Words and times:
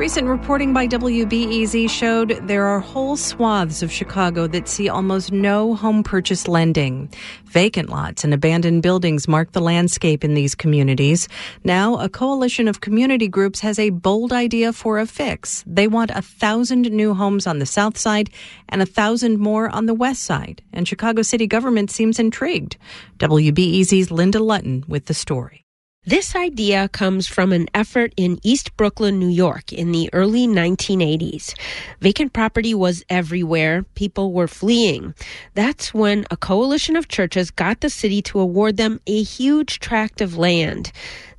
Recent 0.00 0.28
reporting 0.28 0.72
by 0.72 0.88
WBEZ 0.88 1.90
showed 1.90 2.30
there 2.48 2.64
are 2.64 2.80
whole 2.80 3.18
swaths 3.18 3.82
of 3.82 3.92
Chicago 3.92 4.46
that 4.46 4.66
see 4.66 4.88
almost 4.88 5.30
no 5.30 5.74
home 5.74 6.02
purchase 6.02 6.48
lending. 6.48 7.12
Vacant 7.44 7.90
lots 7.90 8.24
and 8.24 8.32
abandoned 8.32 8.82
buildings 8.82 9.28
mark 9.28 9.52
the 9.52 9.60
landscape 9.60 10.24
in 10.24 10.32
these 10.32 10.54
communities. 10.54 11.28
Now, 11.64 11.98
a 11.98 12.08
coalition 12.08 12.66
of 12.66 12.80
community 12.80 13.28
groups 13.28 13.60
has 13.60 13.78
a 13.78 13.90
bold 13.90 14.32
idea 14.32 14.72
for 14.72 14.98
a 14.98 15.04
fix. 15.04 15.62
They 15.66 15.86
want 15.86 16.12
a 16.12 16.22
thousand 16.22 16.90
new 16.90 17.12
homes 17.12 17.46
on 17.46 17.58
the 17.58 17.66
south 17.66 17.98
side 17.98 18.30
and 18.70 18.80
a 18.80 18.86
thousand 18.86 19.38
more 19.38 19.68
on 19.68 19.84
the 19.84 19.92
west 19.92 20.22
side. 20.22 20.62
And 20.72 20.88
Chicago 20.88 21.20
city 21.20 21.46
government 21.46 21.90
seems 21.90 22.18
intrigued. 22.18 22.78
WBEZ's 23.18 24.10
Linda 24.10 24.38
Lutton 24.38 24.82
with 24.88 25.04
the 25.04 25.14
story. 25.14 25.59
This 26.06 26.34
idea 26.34 26.88
comes 26.88 27.26
from 27.26 27.52
an 27.52 27.68
effort 27.74 28.14
in 28.16 28.40
East 28.42 28.74
Brooklyn, 28.78 29.18
New 29.18 29.28
York 29.28 29.70
in 29.70 29.92
the 29.92 30.08
early 30.14 30.46
1980s. 30.46 31.52
Vacant 32.00 32.32
property 32.32 32.72
was 32.72 33.04
everywhere. 33.10 33.82
People 33.94 34.32
were 34.32 34.48
fleeing. 34.48 35.14
That's 35.52 35.92
when 35.92 36.24
a 36.30 36.38
coalition 36.38 36.96
of 36.96 37.08
churches 37.08 37.50
got 37.50 37.82
the 37.82 37.90
city 37.90 38.22
to 38.22 38.40
award 38.40 38.78
them 38.78 38.98
a 39.06 39.22
huge 39.22 39.78
tract 39.78 40.22
of 40.22 40.38
land. 40.38 40.90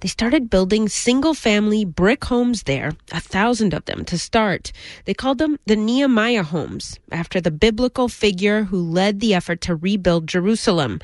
They 0.01 0.07
started 0.07 0.49
building 0.49 0.89
single 0.89 1.33
family 1.33 1.83
brick 1.83 2.25
homes 2.25 2.63
there, 2.63 2.93
a 3.11 3.19
thousand 3.19 3.73
of 3.73 3.85
them 3.85 4.05
to 4.05 4.17
start. 4.17 4.71
They 5.05 5.13
called 5.15 5.39
them 5.39 5.57
the 5.65 5.75
Nehemiah 5.75 6.43
homes, 6.43 6.99
after 7.11 7.41
the 7.41 7.51
biblical 7.51 8.09
figure 8.09 8.63
who 8.63 8.81
led 8.81 9.19
the 9.19 9.33
effort 9.33 9.61
to 9.61 9.75
rebuild 9.75 10.27
Jerusalem. 10.27 10.99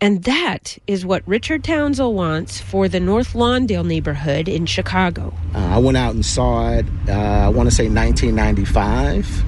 And 0.00 0.24
that 0.24 0.78
is 0.86 1.06
what 1.06 1.22
Richard 1.26 1.64
Townsell 1.64 2.12
wants 2.12 2.60
for 2.60 2.88
the 2.88 3.00
North 3.00 3.32
Lawndale 3.34 3.86
neighborhood 3.86 4.48
in 4.48 4.66
Chicago. 4.66 5.32
Uh, 5.54 5.58
I 5.58 5.78
went 5.78 5.96
out 5.96 6.14
and 6.14 6.24
saw 6.24 6.72
it, 6.72 6.86
uh, 7.08 7.12
I 7.12 7.48
want 7.48 7.68
to 7.68 7.74
say 7.74 7.88
1995. 7.88 9.44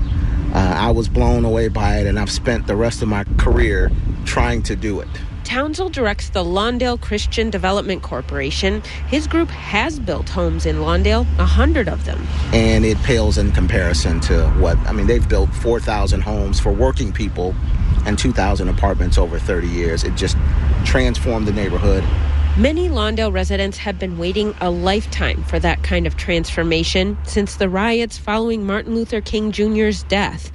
Uh, 0.55 0.59
I 0.59 0.91
was 0.91 1.09
blown 1.09 1.45
away 1.45 1.69
by 1.69 1.99
it, 1.99 2.07
and 2.07 2.19
I've 2.19 2.31
spent 2.31 2.67
the 2.67 2.77
rest 2.77 3.03
of 3.03 3.09
my 3.09 3.25
career 3.37 3.91
trying 4.25 4.63
to 4.65 4.77
do 4.77 5.01
it. 5.01 5.09
Townsell 5.47 5.91
directs 5.91 6.31
the 6.31 6.43
Lawndale 6.43 7.01
Christian 7.01 7.51
Development 7.51 8.03
Corporation. 8.03 8.83
His 9.07 9.29
group 9.29 9.49
has 9.51 10.01
built 10.01 10.29
homes 10.29 10.67
in 10.67 10.77
Lawndale, 10.77 11.25
a 11.39 11.45
hundred 11.45 11.89
of 11.89 12.05
them. 12.05 12.27
And 12.53 12.85
it 12.85 12.99
pales 13.05 13.39
in 13.39 13.53
comparison 13.53 14.19
to 14.23 14.49
what, 14.59 14.77
I 14.79 14.93
mean, 14.93 15.07
they've 15.07 15.29
built 15.29 15.55
4,000 15.55 16.21
homes 16.21 16.59
for 16.59 16.73
working 16.73 17.13
people 17.13 17.55
and 18.07 18.19
2,000 18.19 18.69
apartments 18.69 19.19
over 19.19 19.39
30 19.39 19.69
years. 19.69 20.05
It 20.05 20.15
just 20.15 20.37
transformed 20.85 21.47
the 21.47 21.53
neighborhood. 21.53 22.05
Many 22.57 22.89
Lawndale 22.89 23.33
residents 23.33 23.77
have 23.77 23.99
been 23.99 24.17
waiting 24.17 24.55
a 24.63 24.71
lifetime 24.71 25.43
for 25.43 25.59
that 25.59 25.83
kind 25.83 26.07
of 26.07 26.17
transformation 26.17 27.19
since 27.25 27.57
the 27.57 27.69
riots 27.69 28.17
following 28.17 28.65
Martin 28.65 28.95
Luther 28.95 29.21
King 29.21 29.53
Jr.'s 29.53 30.05
death. 30.05 30.51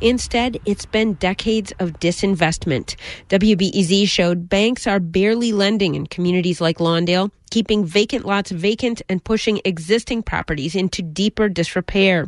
Instead, 0.00 0.58
it's 0.66 0.84
been 0.84 1.14
decades 1.14 1.72
of 1.78 1.92
disinvestment. 2.00 2.96
WBEZ 3.28 4.08
showed 4.08 4.48
banks 4.48 4.88
are 4.88 4.98
barely 4.98 5.52
lending 5.52 5.94
in 5.94 6.08
communities 6.08 6.60
like 6.60 6.78
Lawndale, 6.78 7.30
keeping 7.50 7.84
vacant 7.84 8.24
lots 8.24 8.50
vacant 8.50 9.00
and 9.08 9.22
pushing 9.22 9.60
existing 9.64 10.24
properties 10.24 10.74
into 10.74 11.02
deeper 11.02 11.48
disrepair. 11.48 12.26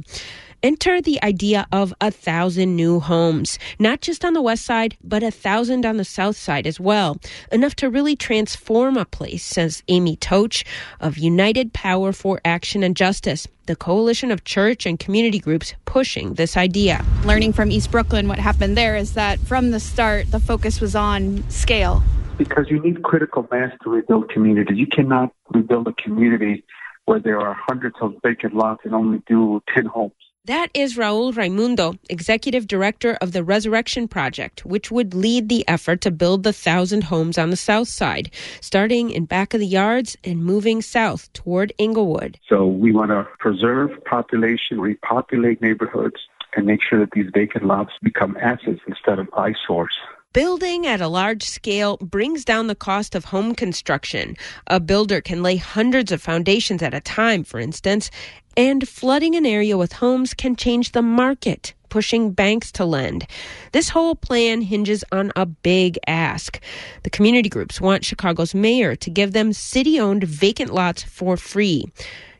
Enter 0.67 1.01
the 1.01 1.23
idea 1.23 1.65
of 1.71 1.95
a 2.01 2.11
thousand 2.11 2.75
new 2.75 2.99
homes, 2.99 3.57
not 3.79 4.01
just 4.01 4.25
on 4.25 4.33
the 4.33 4.43
west 4.43 4.65
side, 4.65 4.97
but 5.01 5.23
a 5.23 5.31
thousand 5.31 5.87
on 5.87 5.97
the 5.97 6.05
south 6.05 6.37
side 6.37 6.67
as 6.67 6.81
well. 6.81 7.19
Enough 7.53 7.77
to 7.77 7.89
really 7.89 8.17
transform 8.17 8.97
a 8.97 9.05
place, 9.05 9.45
says 9.45 9.85
Amy 9.87 10.17
Toach 10.17 10.67
of 10.99 11.19
United 11.19 11.73
Power 11.73 12.13
for 12.13 12.41
Action 12.45 12.83
and 12.83 12.97
Justice, 12.97 13.47
the 13.67 13.77
coalition 13.77 14.33
of 14.33 14.43
church 14.43 14.87
and 14.87 14.99
community 14.99 15.39
groups 15.39 15.73
pushing 15.85 16.35
this 16.35 16.57
idea. 16.57 17.05
Learning 17.25 17.53
from 17.53 17.71
East 17.71 17.93
Brooklyn, 17.93 18.27
what 18.27 18.41
happened 18.41 18.77
there 18.77 18.97
is 18.97 19.15
that 19.15 19.39
from 19.39 19.71
the 19.71 19.79
start, 19.79 20.33
the 20.33 20.41
focus 20.41 20.81
was 20.81 20.97
on 20.97 21.49
scale. 21.49 22.03
Because 22.39 22.67
you 22.71 22.83
need 22.83 23.05
critical 23.05 23.47
mass 23.53 23.71
to 23.85 23.91
rebuild 23.91 24.31
communities. 24.31 24.77
You 24.77 24.89
cannot 24.89 25.33
rebuild 25.55 25.87
a 25.87 25.93
community 25.93 26.65
where 27.05 27.21
there 27.21 27.39
are 27.39 27.55
hundreds 27.55 27.95
of 28.01 28.15
vacant 28.25 28.53
lots 28.53 28.81
and 28.85 28.97
only 28.97 29.23
do 29.29 29.63
10 29.73 29.87
homes. 29.87 30.13
That 30.47 30.71
is 30.75 30.97
Raul 30.97 31.35
Raymundo, 31.35 31.99
executive 32.09 32.69
director 32.69 33.19
of 33.21 33.33
the 33.33 33.43
Resurrection 33.43 34.07
Project, 34.07 34.65
which 34.65 34.93
would 34.93 35.13
lead 35.13 35.49
the 35.49 35.67
effort 35.67 36.01
to 36.03 36.13
build 36.13 36.45
the 36.45 36.53
thousand 36.53 37.03
homes 37.03 37.37
on 37.37 37.51
the 37.51 37.57
south 37.57 37.89
side, 37.89 38.31
starting 38.61 39.11
in 39.11 39.25
back 39.25 39.55
of 39.55 39.61
the 39.61 39.67
yards 39.67 40.17
and 40.23 40.45
moving 40.45 40.83
south 40.83 41.33
toward 41.33 41.73
Englewood. 41.81 42.39
So 42.49 42.65
we 42.65 42.93
want 42.93 43.11
to 43.11 43.27
preserve 43.41 43.91
population, 44.05 44.81
repopulate 44.81 45.61
neighborhoods, 45.61 46.29
and 46.55 46.65
make 46.65 46.81
sure 46.81 47.01
that 47.01 47.11
these 47.11 47.29
vacant 47.35 47.67
lots 47.67 47.95
become 48.01 48.37
assets 48.41 48.79
instead 48.87 49.19
of 49.19 49.29
eyesores. 49.37 49.99
Building 50.37 50.87
at 50.87 51.01
a 51.01 51.09
large 51.09 51.45
scale 51.45 51.97
brings 51.97 52.45
down 52.45 52.67
the 52.67 52.75
cost 52.75 53.15
of 53.15 53.25
home 53.25 53.55
construction. 53.55 54.37
A 54.67 54.79
builder 54.79 55.23
can 55.23 55.43
lay 55.43 55.57
hundreds 55.57 56.13
of 56.13 56.21
foundations 56.21 56.83
at 56.83 56.93
a 56.93 57.01
time, 57.01 57.43
for 57.43 57.59
instance, 57.59 58.11
and 58.55 58.87
flooding 58.87 59.35
an 59.35 59.47
area 59.47 59.79
with 59.79 59.95
homes 59.95 60.35
can 60.35 60.55
change 60.55 60.93
the 60.93 61.01
market, 61.01 61.73
pushing 61.89 62.33
banks 62.33 62.71
to 62.73 62.85
lend. 62.85 63.27
This 63.73 63.89
whole 63.89 64.15
plan 64.15 64.61
hinges 64.61 65.03
on 65.11 65.33
a 65.37 65.47
big 65.47 65.99
ask. 66.07 66.61
The 67.03 67.09
community 67.09 67.49
groups 67.49 67.81
want 67.81 68.05
Chicago's 68.05 68.55
mayor 68.55 68.95
to 68.95 69.09
give 69.09 69.33
them 69.33 69.55
city 69.55 69.99
owned 69.99 70.25
vacant 70.25 70.71
lots 70.71 71.03
for 71.03 71.39
free. 71.39 71.87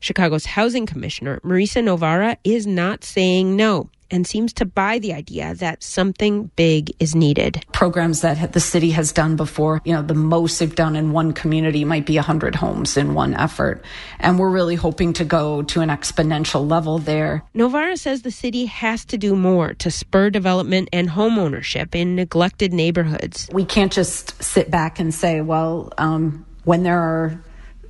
Chicago's 0.01 0.45
housing 0.45 0.85
commissioner, 0.85 1.41
Marisa 1.43 1.83
Novara, 1.83 2.37
is 2.45 2.67
not 2.67 3.05
saying 3.05 3.57
no 3.57 3.89
and 4.11 4.27
seems 4.27 4.53
to 4.55 4.65
buy 4.65 4.99
the 4.99 5.13
idea 5.13 5.55
that 5.55 5.83
something 5.83 6.51
big 6.57 6.93
is 6.99 7.15
needed. 7.15 7.65
Programs 7.73 8.21
that 8.21 8.53
the 8.53 8.61
city 8.61 8.91
has 8.91 9.13
done 9.13 9.37
before, 9.37 9.81
you 9.85 9.93
know, 9.93 10.03
the 10.03 10.15
most 10.15 10.59
they've 10.59 10.75
done 10.75 10.97
in 10.97 11.13
one 11.13 11.33
community 11.33 11.85
might 11.85 12.07
be 12.07 12.17
100 12.17 12.55
homes 12.55 12.97
in 12.97 13.15
one 13.15 13.35
effort. 13.35 13.83
And 14.19 14.39
we're 14.39 14.51
really 14.51 14.75
hoping 14.75 15.13
to 15.15 15.25
go 15.25 15.63
to 15.63 15.81
an 15.81 15.89
exponential 15.89 16.69
level 16.69 16.99
there. 16.99 17.45
Novara 17.55 17.97
says 17.97 18.23
the 18.23 18.31
city 18.31 18.67
has 18.67 19.05
to 19.07 19.19
do 19.19 19.35
more 19.35 19.75
to 19.75 19.91
spur 19.91 20.31
development 20.31 20.89
and 20.93 21.11
home 21.11 21.39
ownership 21.39 21.95
in 21.95 22.17
neglected 22.17 22.73
neighborhoods. 22.73 23.49
We 23.53 23.65
can't 23.65 23.93
just 23.93 24.43
sit 24.43 24.71
back 24.71 24.99
and 24.99 25.15
say, 25.15 25.41
well, 25.41 25.93
um, 25.99 26.45
when 26.65 26.83
there 26.83 26.99
are 26.99 27.41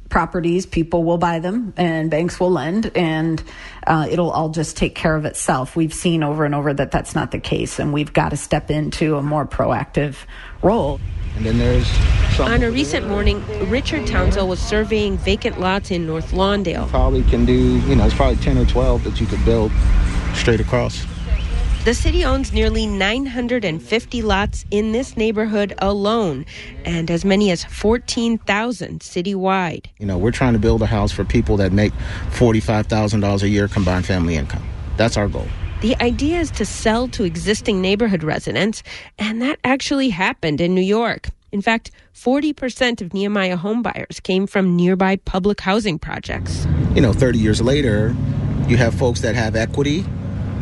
properties, 0.09 0.67
people 0.67 1.05
will 1.05 1.19
buy 1.19 1.39
them 1.39 1.73
and 1.77 2.11
banks 2.11 2.39
will 2.39 2.51
lend 2.51 2.91
and 2.95 3.43
uh, 3.87 4.07
it'll 4.11 4.31
all 4.31 4.49
just 4.49 4.77
take 4.77 4.95
care 4.95 5.17
of 5.17 5.25
itself. 5.25 5.77
We've 5.77 5.95
seen 5.95 6.23
over 6.23 6.45
and 6.45 6.55
over 6.55 6.73
that 6.75 6.91
that's 6.91 7.15
not 7.15 7.31
the 7.31 7.41
case 7.41 7.79
and 7.79 7.93
we've 7.93 8.13
got 8.13 8.31
to 8.31 8.37
step 8.37 8.71
into 8.71 9.17
a 9.17 9.23
more 9.23 9.47
proactive 9.47 10.17
role. 10.63 11.01
And 11.37 11.45
then 11.45 11.59
there's 11.59 11.87
on 12.41 12.63
a 12.63 12.71
recent 12.71 13.09
morning, 13.09 13.43
Richard 13.71 14.07
Townsell 14.07 14.47
was 14.47 14.61
surveying 14.61 15.17
vacant 15.19 15.59
lots 15.59 15.91
in 15.91 16.07
North 16.07 16.33
Lawndale. 16.33 16.89
Probably 16.89 17.23
can 17.25 17.47
do, 17.47 17.79
you 17.81 17.97
know, 17.97 18.05
it's 18.05 18.15
probably 18.15 18.37
10 18.37 18.59
or 18.59 18.67
12 18.67 19.05
that 19.05 19.21
you 19.21 19.27
could 19.27 19.43
build 19.45 19.73
straight 20.35 20.61
across. 20.61 21.07
The 21.87 21.95
city 21.95 22.25
owns 22.25 22.53
nearly 22.53 22.85
950 22.85 24.23
lots 24.23 24.65
in 24.73 24.91
this 24.91 25.17
neighborhood 25.17 25.73
alone, 25.79 26.45
and 26.85 27.09
as 27.09 27.25
many 27.25 27.53
as 27.53 27.63
14,000 27.63 28.99
citywide. 28.99 29.87
You 30.01 30.07
know, 30.07 30.19
we're 30.19 30.33
trying 30.33 30.55
to 30.55 30.59
build 30.59 30.83
a 30.83 30.87
house 30.87 31.13
for 31.13 31.25
people 31.25 31.57
that 31.59 31.71
make 31.71 31.93
$45,000 32.31 33.41
a 33.41 33.49
year 33.49 33.69
combined 33.69 34.05
family 34.05 34.35
income. 34.35 34.67
That's 34.97 35.17
our 35.17 35.29
goal. 35.29 35.47
The 35.81 35.95
idea 36.03 36.41
is 36.41 36.51
to 36.59 36.67
sell 36.67 37.07
to 37.07 37.23
existing 37.23 37.81
neighborhood 37.81 38.25
residents, 38.25 38.83
and 39.17 39.41
that 39.43 39.61
actually 39.63 40.09
happened 40.09 40.61
in 40.61 40.75
New 40.75 40.81
York. 40.81 41.29
In 41.53 41.63
fact, 41.63 41.93
40% 42.17 43.01
of 43.01 43.15
Nehemiah 43.15 43.59
homebuyers 43.59 44.21
came 44.21 44.49
from 44.49 44.75
nearby 44.75 45.19
public 45.19 45.61
housing 45.61 46.01
projects. 46.01 46.67
You 46.97 47.01
know, 47.01 47.13
30 47.13 47.39
years 47.39 47.61
later, 47.63 48.17
you 48.67 48.77
have 48.77 48.93
folks 48.93 49.21
that 49.21 49.37
have 49.37 49.55
equity, 49.55 50.05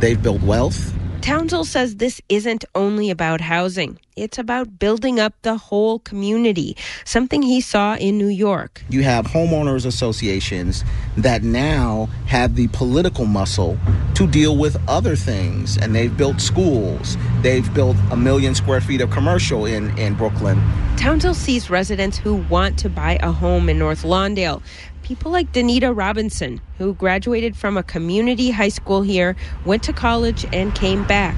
they've 0.00 0.22
built 0.22 0.42
wealth, 0.42 0.92
Townsell 1.24 1.64
says 1.64 1.96
this 1.96 2.20
isn't 2.28 2.66
only 2.74 3.08
about 3.08 3.40
housing. 3.40 3.98
It's 4.14 4.38
about 4.38 4.78
building 4.78 5.18
up 5.18 5.32
the 5.40 5.56
whole 5.56 6.00
community, 6.00 6.76
something 7.06 7.40
he 7.40 7.62
saw 7.62 7.96
in 7.96 8.18
New 8.18 8.28
York. 8.28 8.84
You 8.90 9.04
have 9.04 9.24
homeowners 9.24 9.86
associations 9.86 10.84
that 11.16 11.42
now 11.42 12.10
have 12.26 12.56
the 12.56 12.68
political 12.68 13.24
muscle 13.24 13.78
to 14.16 14.26
deal 14.26 14.58
with 14.58 14.76
other 14.86 15.16
things, 15.16 15.78
and 15.78 15.94
they've 15.94 16.14
built 16.14 16.42
schools. 16.42 17.16
They've 17.40 17.72
built 17.72 17.96
a 18.10 18.16
million 18.18 18.54
square 18.54 18.82
feet 18.82 19.00
of 19.00 19.10
commercial 19.10 19.64
in, 19.64 19.96
in 19.96 20.16
Brooklyn. 20.16 20.60
Townsell 20.98 21.34
sees 21.34 21.70
residents 21.70 22.18
who 22.18 22.34
want 22.50 22.78
to 22.80 22.90
buy 22.90 23.18
a 23.22 23.32
home 23.32 23.70
in 23.70 23.78
North 23.78 24.02
Lawndale 24.02 24.62
people 25.04 25.30
like 25.30 25.52
Danita 25.52 25.94
Robinson, 25.94 26.62
who 26.78 26.94
graduated 26.94 27.56
from 27.56 27.76
a 27.76 27.82
community 27.82 28.50
high 28.50 28.70
school 28.70 29.02
here, 29.02 29.36
went 29.66 29.82
to 29.82 29.92
college, 29.92 30.46
and 30.50 30.74
came 30.74 31.04
back. 31.04 31.36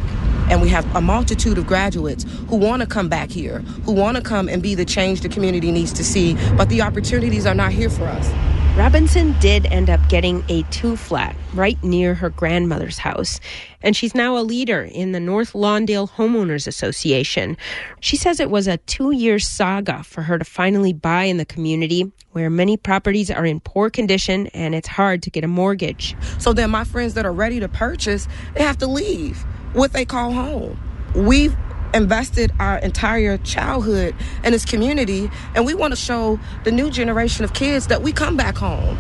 And 0.48 0.62
we 0.62 0.68
have 0.68 0.86
a 0.94 1.00
multitude 1.00 1.58
of 1.58 1.66
graduates 1.66 2.24
who 2.48 2.56
want 2.56 2.82
to 2.82 2.86
come 2.86 3.08
back 3.08 3.30
here, 3.30 3.58
who 3.84 3.92
want 3.92 4.16
to 4.16 4.22
come 4.22 4.48
and 4.48 4.62
be 4.62 4.76
the 4.76 4.84
change 4.84 5.22
the 5.22 5.28
community 5.28 5.72
needs 5.72 5.92
to 5.94 6.04
see, 6.04 6.34
but 6.56 6.68
the 6.68 6.80
opportunities 6.80 7.44
are 7.44 7.54
not 7.54 7.72
here 7.72 7.90
for 7.90 8.04
us. 8.04 8.55
Robinson 8.76 9.34
did 9.40 9.64
end 9.72 9.88
up 9.88 10.06
getting 10.10 10.44
a 10.50 10.62
two 10.64 10.96
flat 10.96 11.34
right 11.54 11.82
near 11.82 12.12
her 12.12 12.28
grandmother's 12.28 12.98
house, 12.98 13.40
and 13.80 13.96
she's 13.96 14.14
now 14.14 14.36
a 14.36 14.44
leader 14.44 14.82
in 14.82 15.12
the 15.12 15.18
North 15.18 15.54
Lawndale 15.54 16.10
Homeowners 16.10 16.66
Association. 16.66 17.56
She 18.00 18.18
says 18.18 18.38
it 18.38 18.50
was 18.50 18.68
a 18.68 18.76
two 18.76 19.12
year 19.12 19.38
saga 19.38 20.02
for 20.02 20.20
her 20.20 20.38
to 20.38 20.44
finally 20.44 20.92
buy 20.92 21.22
in 21.22 21.38
the 21.38 21.46
community 21.46 22.12
where 22.32 22.50
many 22.50 22.76
properties 22.76 23.30
are 23.30 23.46
in 23.46 23.60
poor 23.60 23.88
condition 23.88 24.48
and 24.48 24.74
it's 24.74 24.88
hard 24.88 25.22
to 25.22 25.30
get 25.30 25.42
a 25.42 25.48
mortgage. 25.48 26.14
So 26.38 26.52
then 26.52 26.70
my 26.70 26.84
friends 26.84 27.14
that 27.14 27.24
are 27.24 27.32
ready 27.32 27.58
to 27.60 27.68
purchase, 27.68 28.28
they 28.52 28.62
have 28.62 28.76
to 28.78 28.86
leave 28.86 29.38
what 29.72 29.94
they 29.94 30.04
call 30.04 30.32
home. 30.32 30.78
We've 31.14 31.56
invested 31.96 32.52
our 32.60 32.78
entire 32.78 33.38
childhood 33.38 34.14
in 34.44 34.52
this 34.52 34.64
community, 34.64 35.30
and 35.54 35.64
we 35.64 35.74
want 35.74 35.92
to 35.92 35.96
show 35.96 36.38
the 36.64 36.70
new 36.70 36.90
generation 36.90 37.44
of 37.44 37.54
kids 37.54 37.86
that 37.88 38.02
we 38.02 38.12
come 38.12 38.36
back 38.36 38.56
home. 38.56 38.98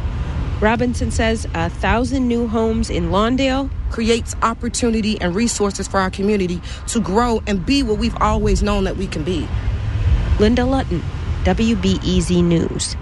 Robinson 0.60 1.10
says 1.10 1.46
a 1.54 1.68
thousand 1.68 2.26
new 2.26 2.48
homes 2.48 2.88
in 2.88 3.10
Lawndale 3.10 3.70
creates 3.90 4.34
opportunity 4.42 5.20
and 5.20 5.34
resources 5.34 5.86
for 5.86 6.00
our 6.00 6.10
community 6.10 6.62
to 6.88 7.00
grow 7.00 7.42
and 7.46 7.64
be 7.64 7.82
what 7.82 7.98
we've 7.98 8.16
always 8.20 8.62
known 8.62 8.84
that 8.84 8.96
we 8.96 9.06
can 9.06 9.22
be. 9.22 9.46
Linda 10.40 10.64
Lutton, 10.64 11.02
WBEZ 11.44 12.42
News. 12.42 12.96